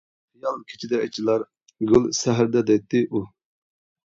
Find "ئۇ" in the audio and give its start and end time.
3.11-3.23